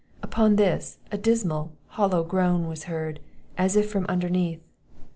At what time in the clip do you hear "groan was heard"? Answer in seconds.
2.23-3.19